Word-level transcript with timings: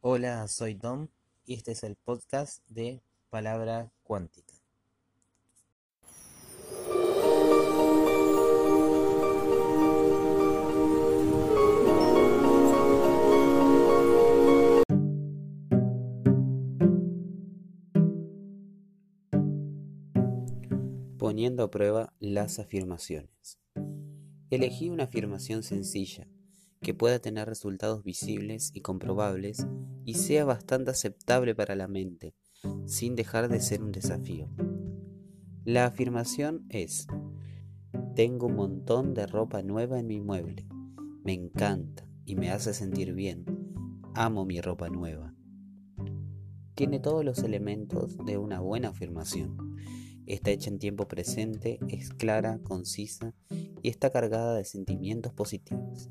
Hola, 0.00 0.46
soy 0.46 0.76
Tom 0.76 1.08
y 1.44 1.54
este 1.54 1.72
es 1.72 1.82
el 1.82 1.96
podcast 1.96 2.64
de 2.68 3.02
Palabra 3.30 3.90
Cuántica. 4.04 4.54
Poniendo 21.18 21.64
a 21.64 21.70
prueba 21.72 22.12
las 22.20 22.60
afirmaciones. 22.60 23.58
Elegí 24.48 24.90
una 24.90 25.04
afirmación 25.04 25.64
sencilla 25.64 26.28
que 26.80 26.94
pueda 26.94 27.18
tener 27.18 27.48
resultados 27.48 28.04
visibles 28.04 28.70
y 28.74 28.80
comprobables 28.80 29.66
y 30.04 30.14
sea 30.14 30.44
bastante 30.44 30.90
aceptable 30.90 31.54
para 31.54 31.76
la 31.76 31.88
mente, 31.88 32.34
sin 32.86 33.14
dejar 33.16 33.48
de 33.48 33.60
ser 33.60 33.82
un 33.82 33.92
desafío. 33.92 34.48
La 35.64 35.84
afirmación 35.84 36.64
es, 36.70 37.06
tengo 38.14 38.46
un 38.46 38.56
montón 38.56 39.14
de 39.14 39.26
ropa 39.26 39.62
nueva 39.62 40.00
en 40.00 40.06
mi 40.06 40.20
mueble, 40.20 40.66
me 41.24 41.34
encanta 41.34 42.08
y 42.24 42.36
me 42.36 42.50
hace 42.50 42.72
sentir 42.72 43.12
bien, 43.12 43.44
amo 44.14 44.44
mi 44.44 44.60
ropa 44.60 44.88
nueva. 44.88 45.34
Tiene 46.74 47.00
todos 47.00 47.24
los 47.24 47.40
elementos 47.40 48.16
de 48.24 48.38
una 48.38 48.60
buena 48.60 48.90
afirmación. 48.90 49.56
Está 50.26 50.52
hecha 50.52 50.70
en 50.70 50.78
tiempo 50.78 51.08
presente, 51.08 51.80
es 51.88 52.10
clara, 52.10 52.60
concisa 52.62 53.34
y 53.82 53.88
está 53.88 54.10
cargada 54.10 54.54
de 54.54 54.64
sentimientos 54.64 55.32
positivos. 55.32 56.08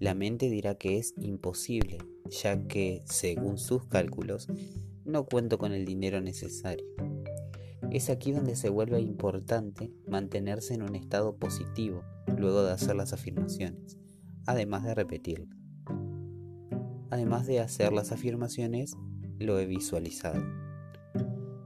La 0.00 0.14
mente 0.14 0.48
dirá 0.48 0.76
que 0.76 0.96
es 0.96 1.12
imposible, 1.18 1.98
ya 2.30 2.66
que, 2.66 3.02
según 3.04 3.58
sus 3.58 3.84
cálculos, 3.84 4.48
no 5.04 5.26
cuento 5.26 5.58
con 5.58 5.72
el 5.74 5.84
dinero 5.84 6.22
necesario. 6.22 6.86
Es 7.90 8.08
aquí 8.08 8.32
donde 8.32 8.56
se 8.56 8.70
vuelve 8.70 8.98
importante 9.02 9.92
mantenerse 10.08 10.72
en 10.72 10.84
un 10.84 10.94
estado 10.94 11.36
positivo 11.36 12.02
luego 12.38 12.62
de 12.62 12.72
hacer 12.72 12.96
las 12.96 13.12
afirmaciones, 13.12 13.98
además 14.46 14.84
de 14.84 14.94
repetirlas. 14.94 15.54
Además 17.10 17.46
de 17.46 17.60
hacer 17.60 17.92
las 17.92 18.10
afirmaciones, 18.10 18.96
lo 19.38 19.58
he 19.58 19.66
visualizado. 19.66 20.42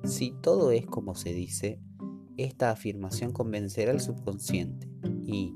Si 0.02 0.32
todo 0.42 0.72
es 0.72 0.86
como 0.86 1.14
se 1.14 1.32
dice, 1.32 1.78
esta 2.36 2.72
afirmación 2.72 3.30
convencerá 3.30 3.92
al 3.92 4.00
subconsciente 4.00 4.90
y, 5.24 5.54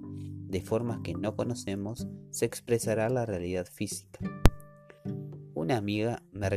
de 0.49 0.63
formas 0.63 1.01
que 1.01 1.13
no 1.13 1.37
conocemos, 1.37 2.09
se 2.31 2.47
expresará 2.47 3.11
la 3.11 3.27
realidad 3.27 3.67
física. 3.71 4.19
Una 5.55 5.77
amiga 5.77 6.23
me, 6.33 6.49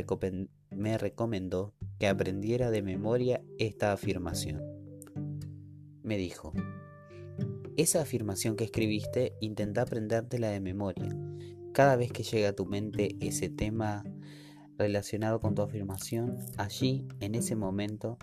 me 0.70 0.98
recomendó 0.98 1.74
que 1.98 2.08
aprendiera 2.08 2.70
de 2.70 2.82
memoria 2.82 3.44
esta 3.58 3.92
afirmación. 3.92 4.62
Me 6.02 6.16
dijo, 6.16 6.54
esa 7.76 8.00
afirmación 8.00 8.56
que 8.56 8.64
escribiste, 8.64 9.34
intenta 9.40 9.82
aprendértela 9.82 10.48
de 10.48 10.60
memoria. 10.60 11.14
Cada 11.72 11.96
vez 11.96 12.12
que 12.12 12.22
llega 12.22 12.50
a 12.50 12.54
tu 12.54 12.64
mente 12.64 13.16
ese 13.20 13.50
tema 13.50 14.04
relacionado 14.78 15.40
con 15.40 15.54
tu 15.54 15.62
afirmación, 15.62 16.38
allí, 16.56 17.06
en 17.20 17.34
ese 17.34 17.56
momento, 17.56 18.18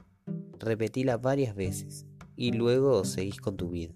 repetila 0.58 1.18
varias 1.18 1.56
veces 1.56 2.08
y 2.36 2.54
luego 2.54 3.06
seguís 3.06 3.40
con 3.40 3.56
tu 3.56 3.70
vida 3.70 3.94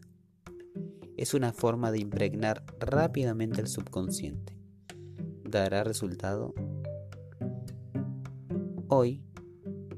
es 1.23 1.33
una 1.33 1.53
forma 1.53 1.89
de 1.89 1.99
impregnar 1.99 2.65
rápidamente 2.81 3.61
el 3.61 3.67
subconsciente. 3.67 4.57
¿Dará 5.49 5.85
resultado? 5.85 6.53
Hoy 8.89 9.23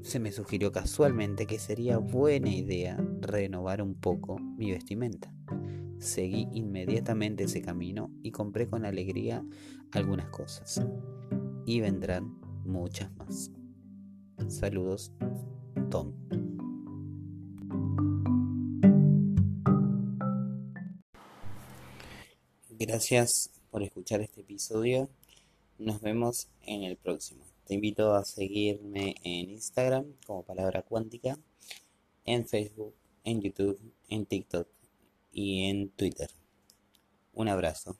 se 0.02 0.20
me 0.20 0.30
sugirió 0.30 0.70
casualmente 0.70 1.46
que 1.46 1.58
sería 1.58 1.98
buena 1.98 2.50
idea 2.50 2.96
renovar 3.20 3.82
un 3.82 3.96
poco 3.96 4.38
mi 4.38 4.70
vestimenta. 4.70 5.34
Seguí 5.98 6.46
inmediatamente 6.52 7.44
ese 7.44 7.60
camino 7.60 8.08
y 8.22 8.30
compré 8.30 8.68
con 8.68 8.84
alegría 8.84 9.44
algunas 9.90 10.28
cosas. 10.28 10.80
Y 11.66 11.80
vendrán 11.80 12.38
muchas 12.64 13.10
más. 13.16 13.50
Saludos, 14.46 15.12
Tom. 15.90 16.12
Gracias 22.78 23.50
por 23.70 23.82
escuchar 23.82 24.20
este 24.20 24.42
episodio. 24.42 25.08
Nos 25.78 26.02
vemos 26.02 26.48
en 26.60 26.82
el 26.82 26.98
próximo. 26.98 27.42
Te 27.64 27.72
invito 27.72 28.12
a 28.12 28.22
seguirme 28.22 29.14
en 29.22 29.50
Instagram 29.52 30.12
como 30.26 30.42
Palabra 30.42 30.82
Cuántica, 30.82 31.38
en 32.26 32.46
Facebook, 32.46 32.94
en 33.24 33.40
YouTube, 33.40 33.80
en 34.10 34.26
TikTok 34.26 34.68
y 35.32 35.70
en 35.70 35.88
Twitter. 35.88 36.28
Un 37.32 37.48
abrazo. 37.48 37.96